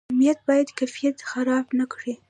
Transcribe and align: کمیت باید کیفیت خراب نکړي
کمیت 0.09 0.39
باید 0.47 0.69
کیفیت 0.79 1.17
خراب 1.29 1.65
نکړي 1.79 2.13